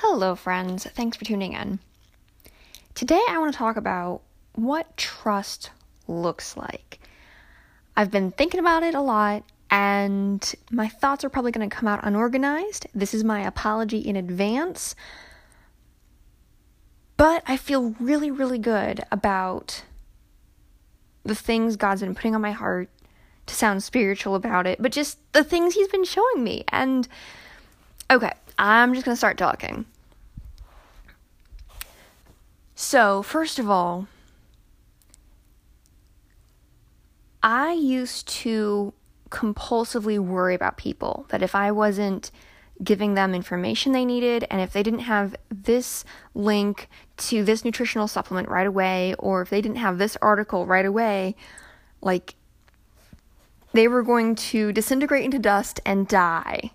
Hello, 0.00 0.36
friends. 0.36 0.84
Thanks 0.84 1.16
for 1.16 1.24
tuning 1.24 1.54
in. 1.54 1.80
Today, 2.94 3.20
I 3.28 3.36
want 3.38 3.52
to 3.52 3.58
talk 3.58 3.76
about 3.76 4.22
what 4.54 4.96
trust 4.96 5.72
looks 6.06 6.56
like. 6.56 7.00
I've 7.96 8.08
been 8.08 8.30
thinking 8.30 8.60
about 8.60 8.84
it 8.84 8.94
a 8.94 9.00
lot, 9.00 9.42
and 9.72 10.54
my 10.70 10.86
thoughts 10.86 11.24
are 11.24 11.28
probably 11.28 11.50
going 11.50 11.68
to 11.68 11.76
come 11.76 11.88
out 11.88 11.98
unorganized. 12.04 12.86
This 12.94 13.12
is 13.12 13.24
my 13.24 13.40
apology 13.40 13.98
in 13.98 14.14
advance. 14.14 14.94
But 17.16 17.42
I 17.48 17.56
feel 17.56 17.96
really, 17.98 18.30
really 18.30 18.58
good 18.58 19.04
about 19.10 19.82
the 21.24 21.34
things 21.34 21.74
God's 21.74 22.02
been 22.02 22.14
putting 22.14 22.36
on 22.36 22.40
my 22.40 22.52
heart 22.52 22.88
to 23.46 23.54
sound 23.54 23.82
spiritual 23.82 24.36
about 24.36 24.64
it, 24.64 24.80
but 24.80 24.92
just 24.92 25.18
the 25.32 25.42
things 25.42 25.74
He's 25.74 25.88
been 25.88 26.04
showing 26.04 26.44
me. 26.44 26.64
And 26.68 27.08
okay, 28.08 28.34
I'm 28.58 28.92
just 28.92 29.04
going 29.04 29.14
to 29.14 29.18
start 29.18 29.38
talking. 29.38 29.86
So, 32.74 33.22
first 33.22 33.58
of 33.58 33.70
all, 33.70 34.08
I 37.42 37.72
used 37.72 38.28
to 38.28 38.92
compulsively 39.30 40.18
worry 40.18 40.54
about 40.54 40.76
people 40.76 41.26
that 41.28 41.42
if 41.42 41.54
I 41.54 41.70
wasn't 41.70 42.30
giving 42.82 43.14
them 43.14 43.34
information 43.34 43.92
they 43.92 44.04
needed 44.04 44.46
and 44.50 44.60
if 44.60 44.72
they 44.72 44.82
didn't 44.82 45.00
have 45.00 45.34
this 45.50 46.04
link 46.34 46.88
to 47.16 47.44
this 47.44 47.64
nutritional 47.64 48.06
supplement 48.06 48.48
right 48.48 48.66
away 48.66 49.14
or 49.18 49.42
if 49.42 49.50
they 49.50 49.60
didn't 49.60 49.78
have 49.78 49.98
this 49.98 50.16
article 50.22 50.64
right 50.64 50.86
away 50.86 51.34
like 52.00 52.36
they 53.72 53.88
were 53.88 54.02
going 54.02 54.34
to 54.36 54.72
disintegrate 54.72 55.24
into 55.24 55.38
dust 55.38 55.80
and 55.84 56.06
die 56.06 56.70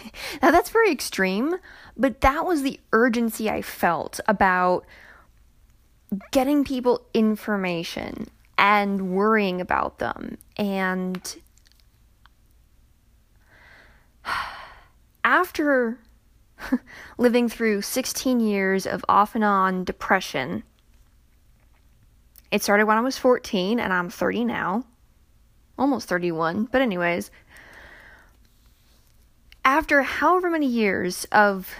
now 0.42 0.50
that's 0.50 0.70
very 0.70 0.90
extreme 0.90 1.56
but 1.98 2.20
that 2.20 2.46
was 2.46 2.62
the 2.62 2.78
urgency 2.92 3.50
I 3.50 3.60
felt 3.60 4.20
about 4.28 4.86
getting 6.30 6.64
people 6.64 7.02
information 7.12 8.28
and 8.56 9.10
worrying 9.10 9.60
about 9.60 9.98
them. 9.98 10.38
And 10.56 11.36
after 15.24 15.98
living 17.18 17.48
through 17.48 17.82
16 17.82 18.40
years 18.40 18.86
of 18.86 19.04
off 19.08 19.34
and 19.34 19.44
on 19.44 19.84
depression, 19.84 20.62
it 22.50 22.62
started 22.62 22.86
when 22.86 22.96
I 22.96 23.02
was 23.02 23.18
14 23.18 23.78
and 23.78 23.92
I'm 23.92 24.08
30 24.08 24.44
now. 24.44 24.84
Almost 25.78 26.08
31. 26.08 26.64
But, 26.72 26.80
anyways, 26.80 27.30
after 29.68 30.02
however 30.02 30.48
many 30.48 30.66
years 30.66 31.26
of 31.30 31.74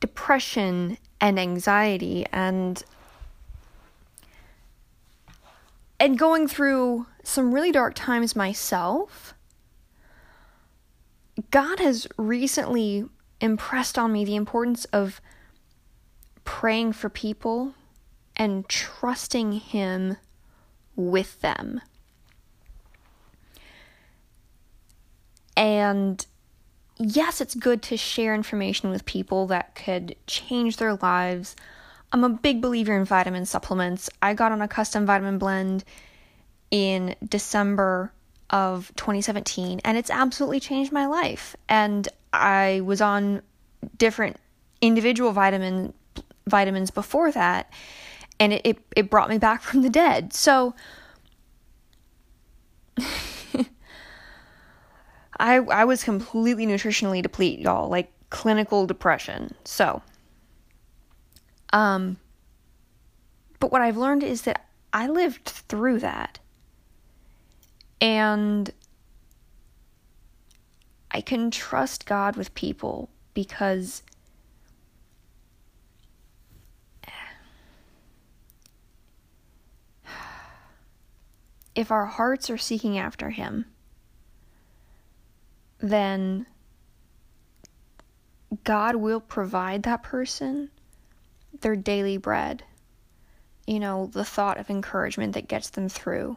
depression 0.00 0.96
and 1.20 1.38
anxiety 1.38 2.24
and 2.32 2.82
and 6.00 6.18
going 6.18 6.48
through 6.48 7.06
some 7.22 7.52
really 7.52 7.70
dark 7.70 7.92
times 7.94 8.34
myself 8.34 9.34
God 11.50 11.78
has 11.78 12.06
recently 12.16 13.04
impressed 13.38 13.98
on 13.98 14.14
me 14.14 14.24
the 14.24 14.34
importance 14.34 14.86
of 14.86 15.20
praying 16.44 16.94
for 16.94 17.10
people 17.10 17.74
and 18.34 18.66
trusting 18.66 19.52
him 19.52 20.16
with 20.94 21.38
them. 21.42 21.82
And 25.54 26.24
yes, 26.98 27.40
it's 27.40 27.54
good 27.54 27.82
to 27.82 27.96
share 27.96 28.34
information 28.34 28.90
with 28.90 29.04
people 29.04 29.46
that 29.48 29.74
could 29.74 30.16
change 30.26 30.76
their 30.76 30.94
lives. 30.94 31.56
I'm 32.12 32.24
a 32.24 32.28
big 32.28 32.60
believer 32.60 32.96
in 32.96 33.04
vitamin 33.04 33.46
supplements. 33.46 34.08
I 34.22 34.34
got 34.34 34.52
on 34.52 34.62
a 34.62 34.68
custom 34.68 35.06
vitamin 35.06 35.38
blend 35.38 35.84
in 36.70 37.14
December 37.26 38.12
of 38.50 38.92
2017 38.96 39.80
and 39.84 39.98
it's 39.98 40.10
absolutely 40.10 40.60
changed 40.60 40.92
my 40.92 41.06
life. 41.06 41.56
And 41.68 42.08
I 42.32 42.80
was 42.84 43.00
on 43.00 43.42
different 43.98 44.36
individual 44.80 45.32
vitamin 45.32 45.92
vitamins 46.46 46.90
before 46.90 47.32
that 47.32 47.72
and 48.38 48.52
it, 48.52 48.62
it, 48.64 48.78
it 48.94 49.10
brought 49.10 49.28
me 49.28 49.38
back 49.38 49.62
from 49.62 49.82
the 49.82 49.90
dead. 49.90 50.32
So 50.32 50.74
I 55.38 55.56
I 55.56 55.84
was 55.84 56.04
completely 56.04 56.66
nutritionally 56.66 57.22
depleted, 57.22 57.64
y'all, 57.64 57.88
like 57.88 58.12
clinical 58.30 58.86
depression. 58.86 59.54
So, 59.64 60.02
um, 61.72 62.16
but 63.60 63.70
what 63.72 63.82
I've 63.82 63.96
learned 63.96 64.22
is 64.22 64.42
that 64.42 64.66
I 64.92 65.06
lived 65.08 65.44
through 65.44 66.00
that, 66.00 66.38
and 68.00 68.70
I 71.10 71.20
can 71.20 71.50
trust 71.50 72.06
God 72.06 72.36
with 72.36 72.54
people 72.54 73.10
because. 73.34 74.02
If 81.74 81.90
our 81.90 82.06
hearts 82.06 82.48
are 82.48 82.56
seeking 82.56 82.96
after 82.96 83.28
Him, 83.28 83.66
then 85.78 86.46
God 88.64 88.96
will 88.96 89.20
provide 89.20 89.82
that 89.82 90.02
person 90.02 90.70
their 91.60 91.76
daily 91.76 92.16
bread. 92.16 92.62
You 93.66 93.80
know, 93.80 94.06
the 94.12 94.24
thought 94.24 94.58
of 94.58 94.70
encouragement 94.70 95.34
that 95.34 95.48
gets 95.48 95.70
them 95.70 95.88
through. 95.88 96.36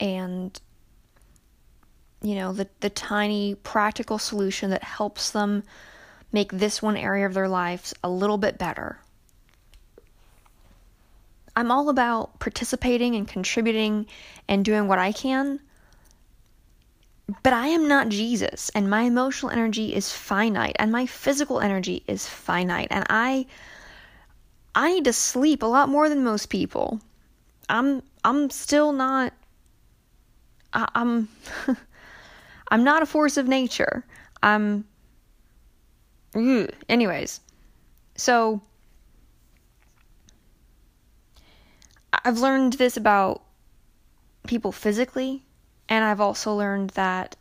And 0.00 0.58
you 2.22 2.36
know, 2.36 2.52
the 2.52 2.68
the 2.80 2.90
tiny 2.90 3.54
practical 3.54 4.18
solution 4.18 4.70
that 4.70 4.84
helps 4.84 5.30
them 5.30 5.64
make 6.32 6.52
this 6.52 6.80
one 6.80 6.96
area 6.96 7.26
of 7.26 7.34
their 7.34 7.48
lives 7.48 7.94
a 8.02 8.08
little 8.08 8.38
bit 8.38 8.58
better. 8.58 8.98
I'm 11.54 11.70
all 11.70 11.88
about 11.88 12.38
participating 12.38 13.14
and 13.14 13.28
contributing 13.28 14.06
and 14.48 14.64
doing 14.64 14.88
what 14.88 14.98
I 14.98 15.12
can 15.12 15.60
but 17.42 17.52
I 17.52 17.68
am 17.68 17.88
not 17.88 18.08
Jesus, 18.08 18.70
and 18.74 18.90
my 18.90 19.02
emotional 19.02 19.52
energy 19.52 19.94
is 19.94 20.12
finite, 20.12 20.76
and 20.78 20.90
my 20.90 21.06
physical 21.06 21.60
energy 21.60 22.02
is 22.06 22.26
finite, 22.26 22.88
and 22.90 23.04
I 23.08 23.46
I 24.74 24.94
need 24.94 25.04
to 25.04 25.12
sleep 25.12 25.62
a 25.62 25.66
lot 25.66 25.88
more 25.88 26.08
than 26.08 26.24
most 26.24 26.46
people. 26.46 27.00
I'm 27.68 28.02
I'm 28.24 28.50
still 28.50 28.92
not 28.92 29.32
I, 30.72 30.88
I'm 30.94 31.28
I'm 32.70 32.84
not 32.84 33.02
a 33.02 33.06
force 33.06 33.36
of 33.36 33.46
nature. 33.48 34.04
I'm 34.42 34.84
ugh. 36.34 36.70
anyways. 36.88 37.40
So 38.16 38.62
I've 42.24 42.38
learned 42.38 42.74
this 42.74 42.96
about 42.96 43.42
people 44.46 44.72
physically 44.72 45.44
and 45.92 46.02
I've 46.02 46.22
also 46.22 46.54
learned 46.54 46.88
that 46.90 47.36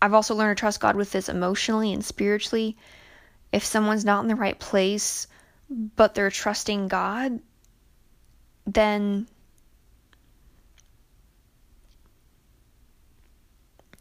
I've 0.00 0.14
also 0.14 0.34
learned 0.34 0.56
to 0.56 0.60
trust 0.60 0.80
God 0.80 0.96
with 0.96 1.12
this 1.12 1.28
emotionally 1.28 1.92
and 1.92 2.02
spiritually. 2.02 2.74
If 3.52 3.66
someone's 3.66 4.06
not 4.06 4.22
in 4.22 4.28
the 4.28 4.34
right 4.34 4.58
place, 4.58 5.26
but 5.68 6.14
they're 6.14 6.30
trusting 6.30 6.88
God, 6.88 7.38
then 8.66 9.26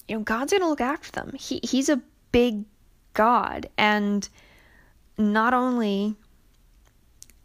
you 0.07 0.15
know 0.15 0.23
God's 0.23 0.53
going 0.53 0.61
to 0.61 0.69
look 0.69 0.79
after 0.79 1.11
them. 1.11 1.33
He 1.37 1.59
he's 1.63 1.89
a 1.89 2.01
big 2.31 2.63
God 3.13 3.67
and 3.77 4.27
not 5.17 5.53
only 5.53 6.15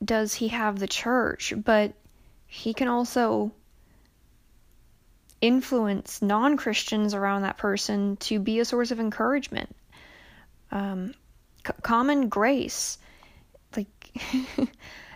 does 0.05 0.33
he 0.35 0.47
have 0.47 0.79
the 0.79 0.87
church, 0.87 1.55
but 1.57 1.93
he 2.47 2.73
can 2.73 2.87
also 2.87 3.51
influence 5.41 6.23
non 6.23 6.57
Christians 6.57 7.15
around 7.15 7.43
that 7.43 7.59
person 7.59 8.17
to 8.19 8.39
be 8.39 8.61
a 8.61 8.65
source 8.65 8.91
of 8.91 9.01
encouragement. 9.01 9.75
Um, 10.71 11.15
c- 11.67 11.73
common 11.83 12.29
grace. 12.29 12.99
Like, 13.77 14.11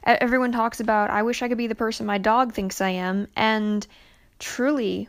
everyone 0.05 0.53
talks 0.53 0.81
about, 0.81 1.11
I 1.11 1.23
wish 1.23 1.43
I 1.43 1.49
could 1.49 1.59
be 1.59 1.67
the 1.67 1.75
person 1.75 2.07
my 2.07 2.19
dog 2.19 2.53
thinks 2.53 2.81
I 2.81 2.91
am. 2.91 3.29
And 3.37 3.87
truly, 4.39 5.09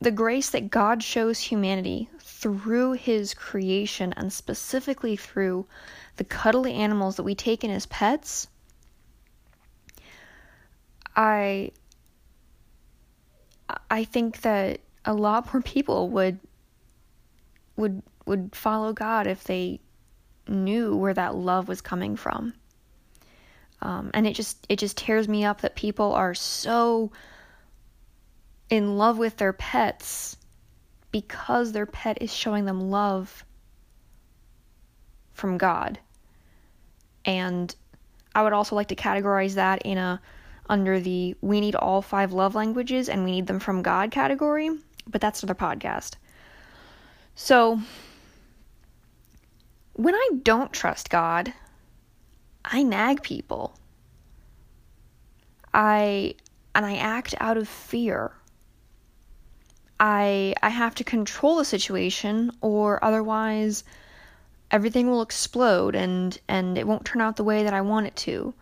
the 0.00 0.10
grace 0.10 0.50
that 0.50 0.70
God 0.70 1.02
shows 1.02 1.40
humanity 1.40 2.08
through 2.20 2.92
his 2.92 3.34
creation 3.34 4.14
and 4.16 4.32
specifically 4.32 5.16
through 5.16 5.66
the 6.16 6.24
cuddly 6.24 6.74
animals 6.74 7.16
that 7.16 7.22
we 7.22 7.34
take 7.34 7.64
in 7.64 7.70
as 7.70 7.86
pets. 7.86 8.48
I 11.14 11.72
I 13.90 14.04
think 14.04 14.42
that 14.42 14.80
a 15.04 15.14
lot 15.14 15.52
more 15.52 15.62
people 15.62 16.08
would 16.10 16.38
would 17.76 18.02
would 18.26 18.54
follow 18.54 18.92
God 18.92 19.26
if 19.26 19.44
they 19.44 19.80
knew 20.46 20.96
where 20.96 21.14
that 21.14 21.34
love 21.34 21.68
was 21.68 21.80
coming 21.80 22.16
from. 22.16 22.54
Um, 23.82 24.10
and 24.12 24.26
it 24.26 24.34
just 24.34 24.66
it 24.68 24.78
just 24.78 24.96
tears 24.96 25.28
me 25.28 25.44
up 25.44 25.62
that 25.62 25.74
people 25.74 26.12
are 26.12 26.34
so 26.34 27.10
in 28.68 28.98
love 28.98 29.18
with 29.18 29.36
their 29.36 29.52
pets 29.52 30.36
because 31.10 31.72
their 31.72 31.86
pet 31.86 32.18
is 32.20 32.32
showing 32.32 32.66
them 32.66 32.90
love 32.90 33.44
from 35.32 35.58
God. 35.58 35.98
And 37.24 37.74
I 38.34 38.42
would 38.42 38.52
also 38.52 38.76
like 38.76 38.88
to 38.88 38.96
categorize 38.96 39.54
that 39.54 39.82
in 39.82 39.98
a 39.98 40.20
under 40.70 41.00
the 41.00 41.34
we 41.42 41.60
need 41.60 41.74
all 41.74 42.00
five 42.00 42.32
love 42.32 42.54
languages 42.54 43.08
and 43.08 43.24
we 43.24 43.32
need 43.32 43.46
them 43.48 43.58
from 43.58 43.82
God 43.82 44.10
category, 44.10 44.70
but 45.06 45.20
that's 45.20 45.42
another 45.42 45.58
podcast. 45.58 46.14
So 47.34 47.80
when 49.94 50.14
I 50.14 50.28
don't 50.42 50.72
trust 50.72 51.10
God, 51.10 51.52
I 52.64 52.82
nag 52.82 53.22
people. 53.22 53.76
I 55.74 56.34
and 56.74 56.86
I 56.86 56.96
act 56.96 57.34
out 57.40 57.56
of 57.56 57.68
fear. 57.68 58.32
I 59.98 60.54
I 60.62 60.68
have 60.68 60.94
to 60.96 61.04
control 61.04 61.56
the 61.56 61.64
situation 61.64 62.52
or 62.60 63.04
otherwise 63.04 63.84
everything 64.70 65.10
will 65.10 65.22
explode 65.22 65.96
and 65.96 66.38
and 66.48 66.78
it 66.78 66.86
won't 66.86 67.04
turn 67.04 67.20
out 67.20 67.36
the 67.36 67.44
way 67.44 67.64
that 67.64 67.74
I 67.74 67.80
want 67.80 68.06
it 68.06 68.16
to. 68.16 68.54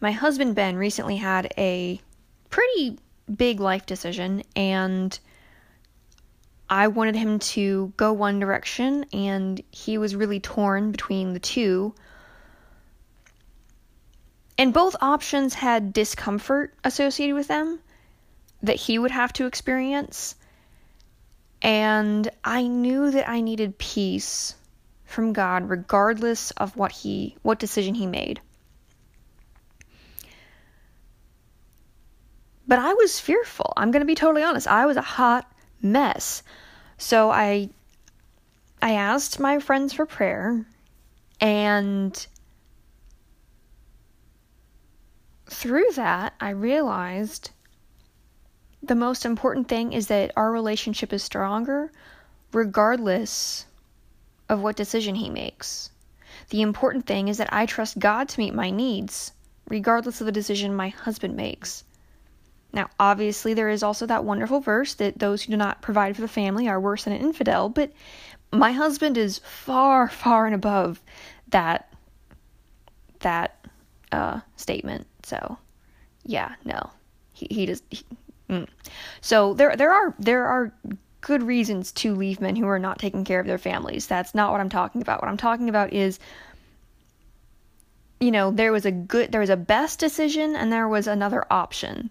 My 0.00 0.12
husband 0.12 0.54
Ben 0.54 0.76
recently 0.76 1.16
had 1.16 1.52
a 1.58 2.00
pretty 2.48 2.98
big 3.36 3.60
life 3.60 3.86
decision 3.86 4.42
and 4.56 5.18
I 6.70 6.86
wanted 6.86 7.16
him 7.16 7.38
to 7.40 7.92
go 7.96 8.12
one 8.12 8.38
direction 8.38 9.04
and 9.12 9.60
he 9.70 9.98
was 9.98 10.16
really 10.16 10.40
torn 10.40 10.92
between 10.92 11.34
the 11.34 11.40
two. 11.40 11.94
And 14.56 14.72
both 14.72 14.94
options 15.00 15.54
had 15.54 15.92
discomfort 15.92 16.74
associated 16.84 17.34
with 17.34 17.48
them 17.48 17.80
that 18.62 18.76
he 18.76 18.98
would 18.98 19.10
have 19.10 19.32
to 19.34 19.46
experience. 19.46 20.36
And 21.60 22.30
I 22.44 22.66
knew 22.66 23.10
that 23.10 23.28
I 23.28 23.40
needed 23.40 23.78
peace 23.78 24.54
from 25.04 25.32
God 25.32 25.68
regardless 25.68 26.52
of 26.52 26.76
what 26.76 26.92
he 26.92 27.36
what 27.42 27.58
decision 27.58 27.96
he 27.96 28.06
made. 28.06 28.40
But 32.70 32.78
I 32.78 32.94
was 32.94 33.18
fearful. 33.18 33.72
I'm 33.76 33.90
going 33.90 34.02
to 34.02 34.06
be 34.06 34.14
totally 34.14 34.44
honest. 34.44 34.68
I 34.68 34.86
was 34.86 34.96
a 34.96 35.02
hot 35.02 35.44
mess. 35.82 36.44
So 36.98 37.28
I 37.28 37.70
I 38.80 38.92
asked 38.92 39.40
my 39.40 39.58
friends 39.58 39.92
for 39.92 40.06
prayer 40.06 40.64
and 41.40 42.26
through 45.48 45.90
that 45.96 46.34
I 46.40 46.50
realized 46.50 47.50
the 48.80 48.94
most 48.94 49.26
important 49.26 49.66
thing 49.66 49.92
is 49.92 50.06
that 50.06 50.30
our 50.36 50.52
relationship 50.52 51.12
is 51.12 51.24
stronger 51.24 51.90
regardless 52.52 53.66
of 54.48 54.60
what 54.60 54.76
decision 54.76 55.16
he 55.16 55.28
makes. 55.28 55.90
The 56.50 56.62
important 56.62 57.04
thing 57.04 57.26
is 57.26 57.38
that 57.38 57.52
I 57.52 57.66
trust 57.66 57.98
God 57.98 58.28
to 58.28 58.38
meet 58.38 58.54
my 58.54 58.70
needs 58.70 59.32
regardless 59.68 60.20
of 60.20 60.26
the 60.26 60.40
decision 60.40 60.72
my 60.72 60.90
husband 60.90 61.34
makes. 61.34 61.82
Now, 62.72 62.88
obviously, 62.98 63.54
there 63.54 63.68
is 63.68 63.82
also 63.82 64.06
that 64.06 64.24
wonderful 64.24 64.60
verse 64.60 64.94
that 64.94 65.18
those 65.18 65.42
who 65.42 65.52
do 65.52 65.56
not 65.56 65.82
provide 65.82 66.14
for 66.14 66.22
the 66.22 66.28
family 66.28 66.68
are 66.68 66.80
worse 66.80 67.04
than 67.04 67.12
an 67.12 67.20
infidel, 67.20 67.68
but 67.68 67.92
my 68.52 68.72
husband 68.72 69.16
is 69.16 69.38
far, 69.38 70.08
far 70.08 70.46
and 70.46 70.54
above 70.54 71.00
that 71.48 71.92
that 73.20 73.66
uh, 74.12 74.40
statement. 74.56 75.06
So, 75.24 75.58
yeah, 76.24 76.54
no, 76.64 76.90
he 77.32 77.48
he 77.50 77.66
does. 77.66 77.82
He, 77.90 78.04
mm. 78.48 78.68
So 79.20 79.54
there 79.54 79.76
there 79.76 79.92
are 79.92 80.14
there 80.18 80.46
are 80.46 80.72
good 81.20 81.42
reasons 81.42 81.92
to 81.92 82.14
leave 82.14 82.40
men 82.40 82.56
who 82.56 82.66
are 82.66 82.78
not 82.78 82.98
taking 82.98 83.24
care 83.24 83.40
of 83.40 83.46
their 83.46 83.58
families. 83.58 84.06
That's 84.06 84.34
not 84.34 84.52
what 84.52 84.60
I'm 84.60 84.70
talking 84.70 85.02
about. 85.02 85.20
What 85.20 85.28
I'm 85.28 85.36
talking 85.36 85.68
about 85.68 85.92
is 85.92 86.18
you 88.20 88.30
know, 88.30 88.50
there 88.50 88.70
was 88.70 88.84
a 88.84 88.92
good 88.92 89.32
there 89.32 89.40
was 89.40 89.50
a 89.50 89.56
best 89.56 89.98
decision 89.98 90.54
and 90.54 90.70
there 90.70 90.86
was 90.86 91.06
another 91.06 91.44
option 91.50 92.10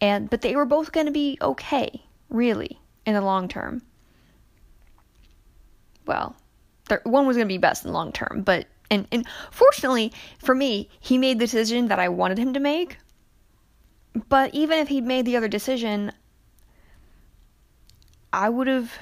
and 0.00 0.30
but 0.30 0.42
they 0.42 0.56
were 0.56 0.66
both 0.66 0.92
going 0.92 1.06
to 1.06 1.12
be 1.12 1.38
okay, 1.40 2.04
really, 2.30 2.78
in 3.06 3.14
the 3.14 3.20
long 3.20 3.48
term. 3.48 3.82
Well, 6.06 6.36
one 7.04 7.26
was 7.26 7.36
going 7.36 7.46
to 7.46 7.52
be 7.52 7.58
best 7.58 7.84
in 7.84 7.90
the 7.90 7.94
long 7.94 8.12
term, 8.12 8.42
but 8.44 8.66
and 8.90 9.06
and 9.12 9.26
fortunately 9.50 10.12
for 10.38 10.54
me, 10.54 10.88
he 11.00 11.18
made 11.18 11.38
the 11.38 11.44
decision 11.44 11.88
that 11.88 11.98
I 11.98 12.08
wanted 12.08 12.38
him 12.38 12.54
to 12.54 12.60
make. 12.60 12.98
But 14.28 14.54
even 14.54 14.78
if 14.78 14.88
he'd 14.88 15.04
made 15.04 15.26
the 15.26 15.36
other 15.36 15.48
decision, 15.48 16.12
I 18.32 18.48
would 18.48 18.66
have 18.66 18.92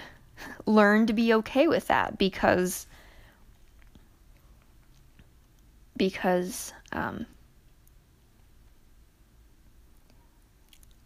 learned 0.67 1.09
to 1.09 1.15
be 1.15 1.33
okay 1.35 1.69
with 1.69 1.87
that 1.89 2.19
because 2.19 2.87
because 5.97 6.73
um, 6.93 7.27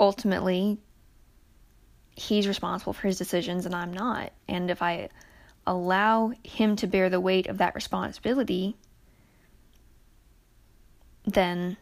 ultimately 0.00 0.78
he's 2.16 2.48
responsible 2.48 2.92
for 2.92 3.06
his 3.06 3.18
decisions 3.18 3.66
and 3.66 3.74
I'm 3.74 3.92
not. 3.92 4.32
And 4.48 4.70
if 4.70 4.82
I 4.82 5.10
allow 5.66 6.32
him 6.42 6.74
to 6.76 6.86
bear 6.86 7.10
the 7.10 7.20
weight 7.20 7.46
of 7.46 7.58
that 7.58 7.74
responsibility, 7.74 8.76
then 11.24 11.76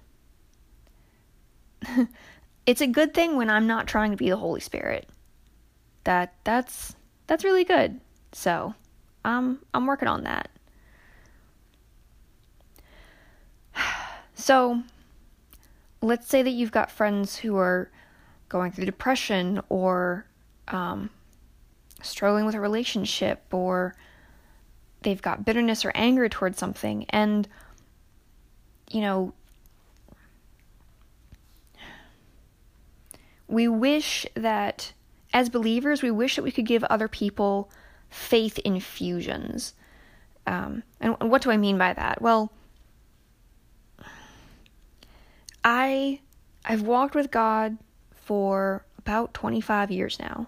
it's 2.67 2.81
a 2.81 2.87
good 2.87 3.15
thing 3.15 3.37
when 3.37 3.49
I'm 3.49 3.67
not 3.67 3.87
trying 3.87 4.11
to 4.11 4.17
be 4.17 4.29
the 4.29 4.37
Holy 4.37 4.61
Spirit. 4.61 5.09
That 6.05 6.35
that's 6.45 6.95
that's 7.27 7.45
really 7.45 7.65
good. 7.65 8.01
So, 8.33 8.75
I'm 9.25 9.61
I'm 9.75 9.87
working 9.87 10.09
on 10.09 10.25
that. 10.25 10.51
So, 14.41 14.85
let's 16.01 16.29
say 16.29 16.45
that 16.45 16.51
you've 16.51 16.71
got 16.71 16.93
friends 16.93 17.39
who 17.39 17.57
are 17.57 17.91
going 18.49 18.73
through 18.73 18.87
depression 18.87 19.61
or 19.69 20.27
um, 20.69 21.11
struggling 22.03 22.47
with 22.47 22.55
a 22.55 22.61
relationship 22.61 23.43
or 23.53 23.95
they've 25.03 25.23
got 25.23 25.45
bitterness 25.45 25.85
or 25.85 25.93
anger 25.95 26.29
towards 26.29 26.59
something. 26.59 27.07
And 27.11 27.49
you 28.91 29.01
know 29.01 29.33
we 33.47 33.69
wish 33.69 34.27
that 34.35 34.93
as 35.33 35.49
believers 35.49 36.03
we 36.03 36.11
wish 36.11 36.37
that 36.37 36.43
we 36.43 36.51
could 36.51 36.67
give 36.67 36.85
other 36.85 37.09
people 37.09 37.71
faith 38.11 38.59
infusions 38.61 39.75
um, 40.47 40.83
and 41.01 41.17
what 41.21 41.43
do 41.43 41.51
i 41.51 41.57
mean 41.59 41.77
by 41.77 41.93
that? 41.93 42.23
Well 42.23 42.51
i 45.65 46.21
i've 46.65 46.83
walked 46.83 47.15
with 47.15 47.31
god 47.31 47.77
for 48.29 48.85
about 48.99 49.33
25 49.33 49.91
years 49.91 50.19
now. 50.21 50.47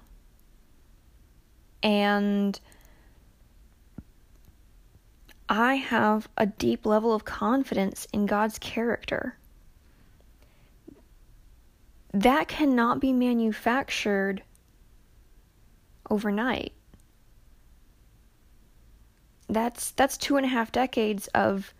And 1.82 2.60
I 5.48 5.76
have 5.76 6.28
a 6.36 6.44
deep 6.44 6.84
level 6.84 7.14
of 7.14 7.24
confidence 7.24 8.06
in 8.12 8.26
God's 8.26 8.58
character. 8.58 9.38
That 12.12 12.48
cannot 12.48 13.00
be 13.00 13.14
manufactured 13.14 14.42
overnight. 16.10 16.74
That's 19.48 19.92
that's 19.92 20.18
two 20.18 20.36
and 20.36 20.44
a 20.44 20.50
half 20.50 20.70
decades 20.70 21.28
of 21.28 21.72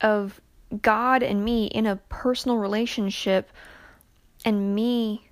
of 0.00 0.40
God 0.80 1.22
and 1.22 1.44
me 1.44 1.66
in 1.66 1.84
a 1.84 1.96
personal 1.96 2.56
relationship 2.56 3.50
and 4.44 4.74
me 4.74 5.28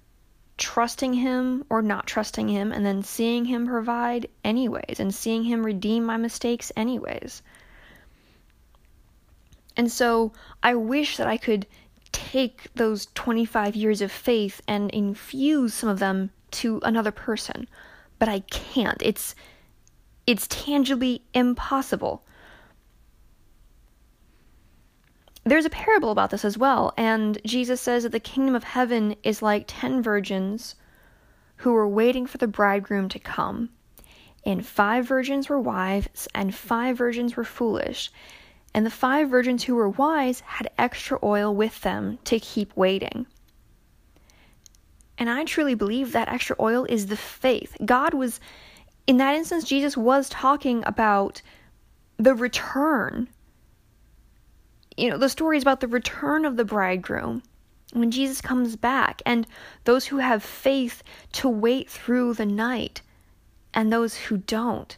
trusting 0.56 1.14
him 1.14 1.64
or 1.70 1.80
not 1.80 2.06
trusting 2.06 2.48
him 2.48 2.72
and 2.72 2.84
then 2.84 3.02
seeing 3.02 3.44
him 3.44 3.66
provide 3.66 4.28
anyways 4.44 4.98
and 4.98 5.14
seeing 5.14 5.44
him 5.44 5.64
redeem 5.64 6.04
my 6.04 6.16
mistakes 6.16 6.72
anyways. 6.76 7.42
And 9.76 9.90
so 9.90 10.32
I 10.62 10.74
wish 10.74 11.16
that 11.16 11.28
I 11.28 11.36
could 11.36 11.66
take 12.10 12.68
those 12.74 13.06
25 13.14 13.76
years 13.76 14.02
of 14.02 14.10
faith 14.10 14.60
and 14.66 14.90
infuse 14.90 15.72
some 15.74 15.88
of 15.88 16.00
them 16.00 16.30
to 16.50 16.80
another 16.82 17.12
person, 17.12 17.68
but 18.18 18.28
I 18.28 18.40
can't. 18.40 19.00
It's 19.02 19.34
it's 20.26 20.46
tangibly 20.48 21.22
impossible. 21.32 22.22
There's 25.48 25.64
a 25.64 25.70
parable 25.70 26.10
about 26.10 26.28
this 26.28 26.44
as 26.44 26.58
well, 26.58 26.92
and 26.98 27.40
Jesus 27.46 27.80
says 27.80 28.02
that 28.02 28.12
the 28.12 28.20
kingdom 28.20 28.54
of 28.54 28.64
heaven 28.64 29.16
is 29.22 29.40
like 29.40 29.64
ten 29.66 30.02
virgins 30.02 30.74
who 31.56 31.72
were 31.72 31.88
waiting 31.88 32.26
for 32.26 32.36
the 32.36 32.46
bridegroom 32.46 33.08
to 33.08 33.18
come. 33.18 33.70
and 34.44 34.66
five 34.66 35.06
virgins 35.06 35.48
were 35.48 35.60
wise, 35.60 36.28
and 36.34 36.54
five 36.54 36.96
virgins 36.96 37.36
were 37.36 37.44
foolish. 37.44 38.10
And 38.74 38.84
the 38.84 38.90
five 38.90 39.28
virgins 39.28 39.64
who 39.64 39.74
were 39.74 39.88
wise 39.88 40.40
had 40.40 40.70
extra 40.78 41.18
oil 41.22 41.54
with 41.54 41.80
them 41.80 42.18
to 42.24 42.38
keep 42.38 42.76
waiting. 42.76 43.26
And 45.16 45.28
I 45.28 45.44
truly 45.44 45.74
believe 45.74 46.12
that 46.12 46.28
extra 46.28 46.56
oil 46.60 46.86
is 46.88 47.06
the 47.06 47.16
faith. 47.16 47.76
God 47.84 48.14
was, 48.14 48.40
in 49.06 49.16
that 49.16 49.34
instance, 49.34 49.64
Jesus 49.64 49.96
was 49.96 50.28
talking 50.28 50.82
about 50.86 51.42
the 52.18 52.34
return. 52.34 53.28
You 54.98 55.10
know, 55.10 55.18
the 55.18 55.28
story 55.28 55.56
is 55.56 55.62
about 55.62 55.78
the 55.78 55.86
return 55.86 56.44
of 56.44 56.56
the 56.56 56.64
bridegroom 56.64 57.44
when 57.92 58.10
Jesus 58.10 58.40
comes 58.40 58.74
back, 58.74 59.22
and 59.24 59.46
those 59.84 60.06
who 60.06 60.18
have 60.18 60.42
faith 60.42 61.04
to 61.34 61.48
wait 61.48 61.88
through 61.88 62.34
the 62.34 62.44
night, 62.44 63.00
and 63.72 63.92
those 63.92 64.16
who 64.16 64.38
don't. 64.38 64.96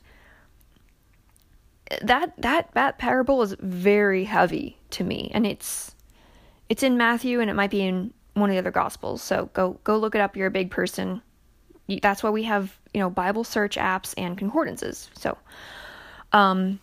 That 2.01 2.33
that 2.41 2.73
that 2.73 2.97
parable 2.97 3.43
is 3.43 3.55
very 3.61 4.25
heavy 4.25 4.79
to 4.91 5.05
me, 5.05 5.31
and 5.35 5.47
it's 5.47 5.95
it's 6.71 6.83
in 6.83 6.97
Matthew, 6.97 7.41
and 7.41 7.51
it 7.51 7.55
might 7.55 7.71
be 7.71 7.83
in 7.83 8.15
one 8.33 8.49
of 8.49 8.55
the 8.55 8.59
other 8.59 8.71
gospels. 8.71 9.23
So 9.23 9.51
go 9.53 9.79
go 9.85 9.99
look 9.99 10.15
it 10.15 10.23
up. 10.23 10.35
You're 10.35 10.47
a 10.47 10.51
big 10.51 10.71
person. 10.71 11.21
That's 12.01 12.23
why 12.23 12.31
we 12.31 12.45
have 12.45 12.75
you 12.95 13.01
know 13.01 13.11
Bible 13.11 13.45
search 13.45 13.77
apps 13.77 14.15
and 14.17 14.39
concordances. 14.39 15.11
So, 15.15 15.37
um, 16.33 16.81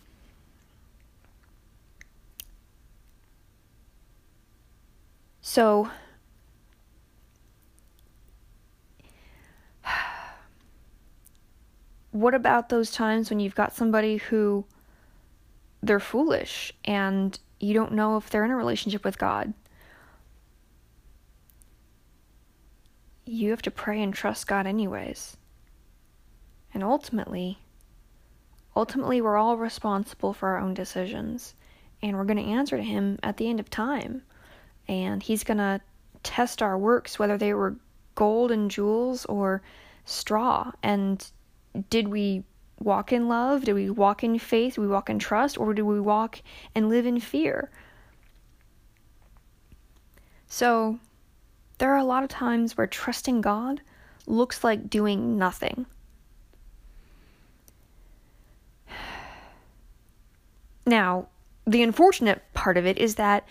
So, 5.50 5.88
what 12.10 12.34
about 12.34 12.68
those 12.68 12.90
times 12.90 13.30
when 13.30 13.40
you've 13.40 13.54
got 13.54 13.74
somebody 13.74 14.18
who 14.18 14.66
they're 15.82 16.00
foolish 16.00 16.74
and 16.84 17.38
you 17.60 17.72
don't 17.72 17.92
know 17.92 18.18
if 18.18 18.28
they're 18.28 18.44
in 18.44 18.50
a 18.50 18.56
relationship 18.56 19.06
with 19.06 19.16
God? 19.16 19.54
You 23.24 23.48
have 23.48 23.62
to 23.62 23.70
pray 23.70 24.02
and 24.02 24.12
trust 24.12 24.46
God, 24.46 24.66
anyways. 24.66 25.38
And 26.74 26.84
ultimately, 26.84 27.56
ultimately, 28.76 29.22
we're 29.22 29.38
all 29.38 29.56
responsible 29.56 30.34
for 30.34 30.50
our 30.50 30.58
own 30.58 30.74
decisions, 30.74 31.54
and 32.02 32.18
we're 32.18 32.24
going 32.24 32.36
to 32.36 32.42
answer 32.42 32.76
to 32.76 32.82
Him 32.82 33.18
at 33.22 33.38
the 33.38 33.48
end 33.48 33.60
of 33.60 33.70
time 33.70 34.24
and 34.88 35.22
he's 35.22 35.44
going 35.44 35.58
to 35.58 35.80
test 36.22 36.62
our 36.62 36.78
works, 36.78 37.18
whether 37.18 37.36
they 37.36 37.54
were 37.54 37.76
gold 38.14 38.50
and 38.50 38.70
jewels 38.70 39.24
or 39.26 39.62
straw. 40.04 40.72
And 40.82 41.24
did 41.90 42.08
we 42.08 42.44
walk 42.80 43.12
in 43.12 43.28
love? 43.28 43.64
Did 43.64 43.74
we 43.74 43.90
walk 43.90 44.24
in 44.24 44.38
faith? 44.38 44.74
Did 44.74 44.80
we 44.80 44.88
walk 44.88 45.10
in 45.10 45.18
trust? 45.18 45.58
Or 45.58 45.74
did 45.74 45.82
we 45.82 46.00
walk 46.00 46.40
and 46.74 46.88
live 46.88 47.06
in 47.06 47.20
fear? 47.20 47.70
So, 50.46 50.98
there 51.76 51.92
are 51.92 51.98
a 51.98 52.04
lot 52.04 52.22
of 52.22 52.28
times 52.28 52.76
where 52.76 52.86
trusting 52.86 53.42
God 53.42 53.82
looks 54.26 54.64
like 54.64 54.90
doing 54.90 55.38
nothing. 55.38 55.86
Now, 60.86 61.28
the 61.66 61.82
unfortunate 61.82 62.42
part 62.54 62.78
of 62.78 62.86
it 62.86 62.96
is 62.96 63.16
that 63.16 63.46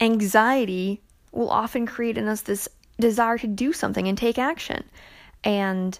anxiety 0.00 1.02
will 1.32 1.50
often 1.50 1.86
create 1.86 2.18
in 2.18 2.28
us 2.28 2.42
this 2.42 2.68
desire 2.98 3.38
to 3.38 3.46
do 3.46 3.72
something 3.72 4.08
and 4.08 4.16
take 4.16 4.38
action. 4.38 4.84
And 5.44 5.98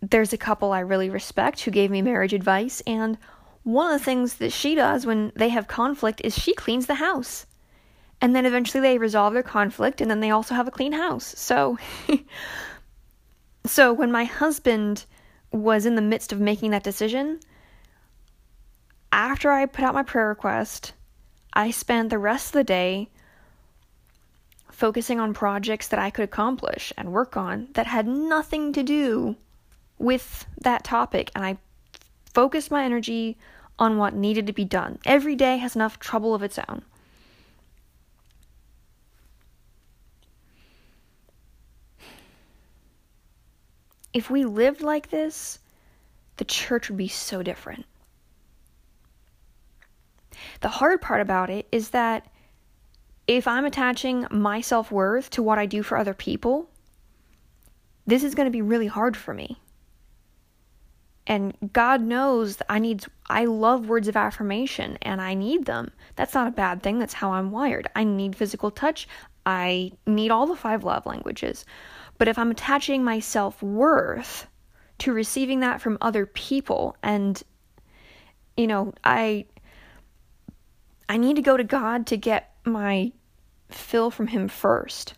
there's 0.00 0.32
a 0.32 0.38
couple 0.38 0.72
I 0.72 0.80
really 0.80 1.10
respect 1.10 1.60
who 1.60 1.70
gave 1.70 1.90
me 1.90 2.02
marriage 2.02 2.32
advice, 2.32 2.82
and 2.86 3.18
one 3.66 3.92
of 3.92 3.98
the 3.98 4.04
things 4.04 4.34
that 4.34 4.52
she 4.52 4.76
does 4.76 5.06
when 5.06 5.32
they 5.34 5.48
have 5.48 5.66
conflict 5.66 6.20
is 6.22 6.38
she 6.38 6.54
cleans 6.54 6.86
the 6.86 6.94
house. 6.94 7.46
And 8.20 8.34
then 8.34 8.46
eventually 8.46 8.80
they 8.80 8.96
resolve 8.96 9.34
their 9.34 9.42
conflict 9.42 10.00
and 10.00 10.08
then 10.10 10.20
they 10.20 10.30
also 10.30 10.54
have 10.54 10.68
a 10.68 10.70
clean 10.70 10.92
house. 10.92 11.34
So 11.36 11.76
so 13.66 13.92
when 13.92 14.12
my 14.12 14.24
husband 14.24 15.04
was 15.50 15.84
in 15.84 15.96
the 15.96 16.02
midst 16.02 16.32
of 16.32 16.40
making 16.40 16.70
that 16.70 16.84
decision, 16.84 17.40
after 19.10 19.50
I 19.50 19.66
put 19.66 19.84
out 19.84 19.94
my 19.94 20.04
prayer 20.04 20.28
request, 20.28 20.92
I 21.56 21.70
spent 21.70 22.10
the 22.10 22.18
rest 22.18 22.48
of 22.48 22.52
the 22.52 22.64
day 22.64 23.08
focusing 24.70 25.18
on 25.18 25.32
projects 25.32 25.88
that 25.88 25.98
I 25.98 26.10
could 26.10 26.24
accomplish 26.24 26.92
and 26.98 27.14
work 27.14 27.34
on 27.34 27.68
that 27.72 27.86
had 27.86 28.06
nothing 28.06 28.74
to 28.74 28.82
do 28.82 29.36
with 29.98 30.44
that 30.60 30.84
topic. 30.84 31.32
And 31.34 31.46
I 31.46 31.56
focused 32.34 32.70
my 32.70 32.84
energy 32.84 33.38
on 33.78 33.96
what 33.96 34.12
needed 34.12 34.46
to 34.48 34.52
be 34.52 34.66
done. 34.66 34.98
Every 35.06 35.34
day 35.34 35.56
has 35.56 35.74
enough 35.74 35.98
trouble 35.98 36.34
of 36.34 36.42
its 36.42 36.58
own. 36.68 36.82
If 44.12 44.28
we 44.28 44.44
lived 44.44 44.82
like 44.82 45.08
this, 45.08 45.58
the 46.36 46.44
church 46.44 46.90
would 46.90 46.98
be 46.98 47.08
so 47.08 47.42
different. 47.42 47.86
The 50.60 50.68
hard 50.68 51.00
part 51.00 51.20
about 51.20 51.50
it 51.50 51.66
is 51.72 51.90
that 51.90 52.26
if 53.26 53.48
I'm 53.48 53.64
attaching 53.64 54.26
my 54.30 54.60
self 54.60 54.90
worth 54.90 55.30
to 55.30 55.42
what 55.42 55.58
I 55.58 55.66
do 55.66 55.82
for 55.82 55.98
other 55.98 56.14
people, 56.14 56.70
this 58.06 58.22
is 58.22 58.34
going 58.34 58.46
to 58.46 58.52
be 58.52 58.62
really 58.62 58.86
hard 58.86 59.16
for 59.16 59.34
me. 59.34 59.60
And 61.26 61.56
God 61.72 62.02
knows 62.02 62.58
I 62.68 62.78
need 62.78 63.04
I 63.28 63.46
love 63.46 63.88
words 63.88 64.06
of 64.06 64.16
affirmation 64.16 64.96
and 65.02 65.20
I 65.20 65.34
need 65.34 65.66
them. 65.66 65.90
That's 66.14 66.34
not 66.34 66.46
a 66.46 66.52
bad 66.52 66.82
thing. 66.82 67.00
That's 67.00 67.14
how 67.14 67.32
I'm 67.32 67.50
wired. 67.50 67.88
I 67.96 68.04
need 68.04 68.36
physical 68.36 68.70
touch. 68.70 69.08
I 69.44 69.92
need 70.06 70.30
all 70.30 70.46
the 70.46 70.54
five 70.54 70.84
love 70.84 71.04
languages. 71.04 71.64
But 72.18 72.28
if 72.28 72.38
I'm 72.38 72.52
attaching 72.52 73.02
my 73.02 73.18
self-worth 73.18 74.46
to 74.98 75.12
receiving 75.12 75.60
that 75.60 75.80
from 75.80 75.98
other 76.00 76.26
people 76.26 76.96
and 77.02 77.42
you 78.56 78.66
know, 78.66 78.94
I 79.04 79.46
I 81.08 81.16
need 81.16 81.36
to 81.36 81.42
go 81.42 81.56
to 81.56 81.64
God 81.64 82.06
to 82.08 82.16
get 82.16 82.54
my 82.64 83.12
fill 83.68 84.10
from 84.10 84.28
Him 84.28 84.48
first. 84.48 85.14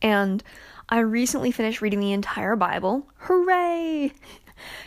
And 0.00 0.42
I 0.88 0.98
recently 0.98 1.52
finished 1.52 1.80
reading 1.80 2.00
the 2.00 2.12
entire 2.12 2.56
Bible. 2.56 3.08
Hooray! 3.18 4.12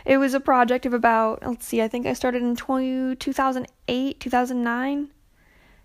It 0.06 0.18
was 0.18 0.34
a 0.34 0.40
project 0.40 0.86
of 0.86 0.94
about, 0.94 1.46
let's 1.46 1.66
see, 1.66 1.82
I 1.82 1.90
think 1.90 2.06
I 2.06 2.14
started 2.14 2.42
in 2.42 2.56
20, 2.56 3.18
2008, 3.18 4.20
2009. 4.20 5.10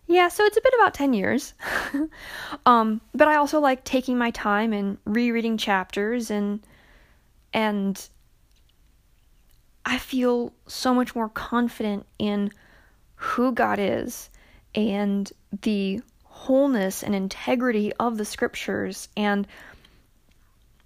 Yeah, 0.07 0.29
so 0.29 0.45
it's 0.45 0.57
a 0.57 0.61
bit 0.61 0.75
about 0.79 0.95
10 0.95 1.13
years. 1.13 1.55
um, 2.67 3.01
but 3.15 3.29
I 3.29 3.37
also 3.37 3.61
like 3.61 3.85
taking 3.85 4.19
my 4.19 4.31
time 4.31 4.73
and 4.73 4.99
rereading 5.05 5.57
chapters 5.57 6.31
and 6.31 6.61
and 7.53 8.09
I 9.85 9.99
feel 9.99 10.53
so 10.67 10.95
much 10.95 11.15
more 11.15 11.29
confident 11.29 12.07
in 12.19 12.53
who 13.21 13.53
God 13.53 13.79
is 13.79 14.31
and 14.75 15.31
the 15.61 16.00
wholeness 16.25 17.03
and 17.03 17.15
integrity 17.15 17.93
of 18.00 18.17
the 18.17 18.25
scriptures. 18.25 19.09
And 19.15 19.47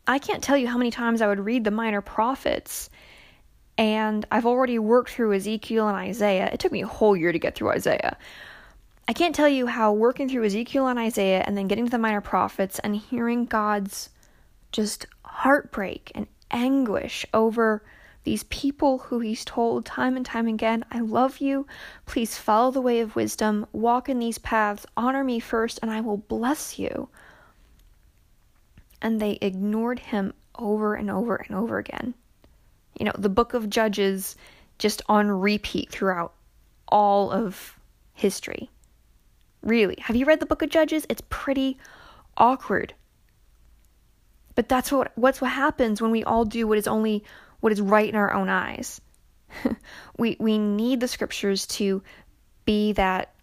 I 0.08 0.18
can't 0.18 0.42
tell 0.42 0.56
you 0.56 0.66
how 0.66 0.76
many 0.76 0.90
times 0.90 1.22
I 1.22 1.28
would 1.28 1.38
read 1.38 1.62
the 1.62 1.70
minor 1.70 2.00
prophets. 2.00 2.90
And 3.78 4.26
I've 4.32 4.46
already 4.46 4.80
worked 4.80 5.10
through 5.10 5.32
Ezekiel 5.32 5.86
and 5.86 5.96
Isaiah. 5.96 6.50
It 6.52 6.58
took 6.58 6.72
me 6.72 6.82
a 6.82 6.88
whole 6.88 7.16
year 7.16 7.30
to 7.30 7.38
get 7.38 7.54
through 7.54 7.70
Isaiah. 7.70 8.16
I 9.06 9.12
can't 9.12 9.34
tell 9.34 9.48
you 9.48 9.68
how 9.68 9.92
working 9.92 10.28
through 10.28 10.46
Ezekiel 10.46 10.88
and 10.88 10.98
Isaiah 10.98 11.44
and 11.46 11.56
then 11.56 11.68
getting 11.68 11.84
to 11.84 11.90
the 11.90 11.98
minor 11.98 12.20
prophets 12.20 12.80
and 12.80 12.96
hearing 12.96 13.44
God's 13.44 14.10
just 14.72 15.06
heartbreak 15.24 16.10
and 16.16 16.26
anguish 16.50 17.24
over 17.32 17.84
these 18.24 18.42
people 18.44 18.98
who 18.98 19.20
he's 19.20 19.44
told 19.44 19.84
time 19.84 20.16
and 20.16 20.24
time 20.24 20.48
again, 20.48 20.84
I 20.90 21.00
love 21.00 21.38
you. 21.38 21.66
Please 22.06 22.36
follow 22.36 22.70
the 22.70 22.80
way 22.80 23.00
of 23.00 23.16
wisdom, 23.16 23.66
walk 23.72 24.08
in 24.08 24.18
these 24.18 24.38
paths, 24.38 24.86
honor 24.96 25.22
me 25.22 25.38
first, 25.40 25.78
and 25.82 25.90
I 25.90 26.00
will 26.00 26.16
bless 26.16 26.78
you. 26.78 27.08
And 29.02 29.20
they 29.20 29.38
ignored 29.42 29.98
him 29.98 30.32
over 30.58 30.94
and 30.94 31.10
over 31.10 31.36
and 31.36 31.54
over 31.54 31.78
again. 31.78 32.14
You 32.98 33.06
know, 33.06 33.12
the 33.18 33.28
book 33.28 33.52
of 33.52 33.68
Judges 33.68 34.36
just 34.78 35.02
on 35.08 35.30
repeat 35.30 35.90
throughout 35.90 36.32
all 36.88 37.30
of 37.30 37.78
history. 38.14 38.70
Really. 39.62 39.96
Have 40.00 40.16
you 40.16 40.24
read 40.24 40.40
the 40.40 40.46
book 40.46 40.62
of 40.62 40.70
Judges? 40.70 41.06
It's 41.08 41.22
pretty 41.28 41.78
awkward. 42.36 42.94
But 44.54 44.68
that's 44.68 44.92
what 44.92 45.12
what's 45.16 45.40
what 45.40 45.50
happens 45.50 46.00
when 46.00 46.10
we 46.10 46.22
all 46.24 46.44
do 46.44 46.66
what 46.66 46.78
is 46.78 46.86
only 46.86 47.24
what 47.60 47.72
is 47.72 47.80
right 47.80 48.08
in 48.08 48.16
our 48.16 48.32
own 48.32 48.48
eyes. 48.48 49.00
we 50.18 50.36
we 50.40 50.58
need 50.58 51.00
the 51.00 51.08
scriptures 51.08 51.66
to 51.66 52.02
be 52.64 52.92
that 52.92 53.34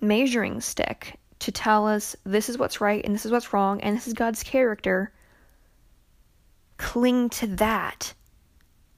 measuring 0.00 0.60
stick 0.60 1.18
to 1.40 1.52
tell 1.52 1.86
us 1.86 2.16
this 2.24 2.48
is 2.48 2.58
what's 2.58 2.80
right 2.80 3.04
and 3.04 3.14
this 3.14 3.26
is 3.26 3.32
what's 3.32 3.52
wrong 3.52 3.80
and 3.80 3.96
this 3.96 4.06
is 4.06 4.14
God's 4.14 4.42
character. 4.42 5.12
Cling 6.76 7.30
to 7.30 7.46
that. 7.46 8.14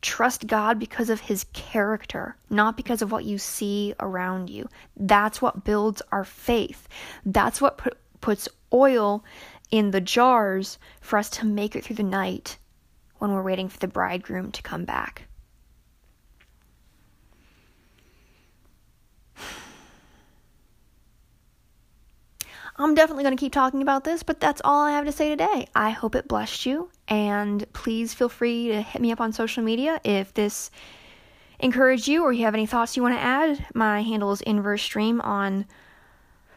Trust 0.02 0.46
God 0.46 0.78
because 0.78 1.10
of 1.10 1.20
his 1.20 1.44
character, 1.52 2.34
not 2.48 2.76
because 2.76 3.02
of 3.02 3.12
what 3.12 3.26
you 3.26 3.36
see 3.36 3.94
around 4.00 4.48
you. 4.48 4.66
That's 4.96 5.42
what 5.42 5.64
builds 5.64 6.00
our 6.10 6.24
faith. 6.24 6.88
That's 7.26 7.60
what 7.60 7.76
put, 7.76 7.98
puts 8.22 8.48
oil 8.72 9.22
in 9.70 9.90
the 9.90 10.00
jars 10.00 10.78
for 11.02 11.18
us 11.18 11.28
to 11.30 11.46
make 11.46 11.76
it 11.76 11.84
through 11.84 11.96
the 11.96 12.02
night 12.02 12.56
when 13.20 13.32
we're 13.32 13.42
waiting 13.42 13.68
for 13.68 13.78
the 13.78 13.88
bridegroom 13.88 14.50
to 14.52 14.62
come 14.62 14.84
back. 14.84 15.28
I'm 22.76 22.94
definitely 22.94 23.24
going 23.24 23.36
to 23.36 23.40
keep 23.40 23.52
talking 23.52 23.82
about 23.82 24.04
this, 24.04 24.22
but 24.22 24.40
that's 24.40 24.62
all 24.64 24.80
I 24.80 24.92
have 24.92 25.04
to 25.04 25.12
say 25.12 25.28
today. 25.28 25.66
I 25.74 25.90
hope 25.90 26.14
it 26.14 26.26
blessed 26.26 26.64
you, 26.64 26.90
and 27.08 27.70
please 27.74 28.14
feel 28.14 28.30
free 28.30 28.68
to 28.68 28.80
hit 28.80 29.02
me 29.02 29.12
up 29.12 29.20
on 29.20 29.34
social 29.34 29.62
media 29.62 30.00
if 30.02 30.32
this 30.32 30.70
encouraged 31.58 32.08
you 32.08 32.22
or 32.22 32.32
you 32.32 32.46
have 32.46 32.54
any 32.54 32.64
thoughts 32.64 32.96
you 32.96 33.02
want 33.02 33.16
to 33.16 33.20
add. 33.20 33.66
My 33.74 34.00
handle 34.00 34.32
is 34.32 34.40
Inverse 34.40 34.82
Stream 34.82 35.20
on 35.20 35.66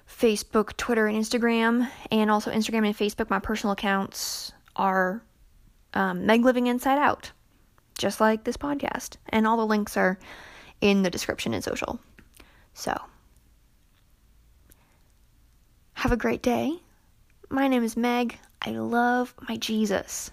Facebook, 0.07 0.77
Twitter, 0.77 1.07
and 1.07 1.17
Instagram, 1.17 1.89
and 2.09 2.31
also 2.31 2.51
Instagram 2.51 2.85
and 2.85 2.97
Facebook. 2.97 3.29
My 3.29 3.39
personal 3.39 3.73
accounts 3.73 4.53
are 4.77 5.21
um, 5.93 6.25
Meg 6.25 6.43
Living 6.43 6.67
Inside 6.67 6.97
Out, 6.97 7.31
just 7.97 8.19
like 8.19 8.43
this 8.43 8.57
podcast, 8.57 9.17
and 9.29 9.47
all 9.47 9.57
the 9.57 9.65
links 9.65 9.97
are 9.97 10.17
in 10.81 11.03
the 11.03 11.09
description 11.09 11.53
and 11.53 11.63
social. 11.63 11.99
So. 12.73 12.99
Have 15.93 16.11
a 16.11 16.17
great 16.17 16.41
day. 16.41 16.79
My 17.49 17.67
name 17.67 17.83
is 17.83 17.95
Meg. 17.95 18.37
I 18.61 18.71
love 18.71 19.33
my 19.47 19.57
Jesus, 19.57 20.31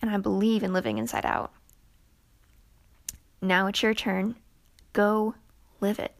and 0.00 0.10
I 0.10 0.18
believe 0.18 0.62
in 0.62 0.72
living 0.72 0.98
inside 0.98 1.24
out. 1.24 1.52
Now 3.40 3.66
it's 3.66 3.82
your 3.82 3.94
turn. 3.94 4.36
Go 4.92 5.34
live 5.80 5.98
it. 5.98 6.14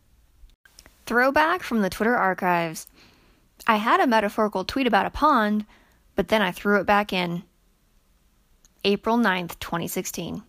Throwback 1.07 1.62
from 1.62 1.83
the 1.83 1.90
Twitter 1.90 2.16
archives. 2.16 2.87
I 3.66 3.76
had 3.76 4.00
a 4.00 4.07
metaphorical 4.07 4.64
tweet 4.64 4.87
about 4.87 5.07
a 5.07 5.11
pond, 5.11 5.66
but 6.16 6.28
then 6.28 6.42
I 6.42 6.50
threw 6.50 6.81
it 6.81 6.87
back 6.87 7.12
in. 7.12 7.42
April 8.85 9.17
9th, 9.17 9.59
2016. 9.61 10.43